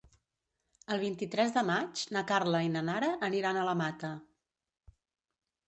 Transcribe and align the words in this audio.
El 0.95 1.01
vint-i-tres 1.03 1.53
de 1.57 1.63
maig 1.67 2.01
na 2.17 2.25
Carla 2.33 2.63
i 2.69 2.73
na 2.77 2.83
Nara 2.89 3.13
aniran 3.29 3.61
a 3.61 3.69
la 3.71 3.79
Mata. 3.85 4.13